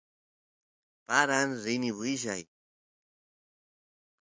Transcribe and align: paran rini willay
paran 1.07 1.49
rini 1.63 1.89
willay 1.97 2.43